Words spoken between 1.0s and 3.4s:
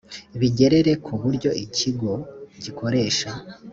ku buryo ikigo gikoresha